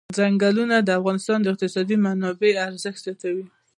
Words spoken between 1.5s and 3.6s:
اقتصادي منابعو ارزښت زیاتوي.